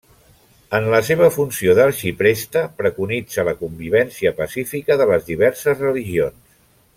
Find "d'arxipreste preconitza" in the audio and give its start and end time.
1.79-3.45